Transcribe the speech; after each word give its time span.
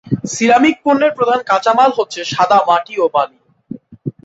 Ceramic 0.33 0.75
পণ্যের 0.85 1.11
প্রধান 1.17 1.39
কাঁচামাল 1.49 1.89
হচ্ছে 1.97 2.21
সাদা 2.33 2.57
মাটি 2.67 2.93
ও 2.99 3.15
বালি। 3.15 3.37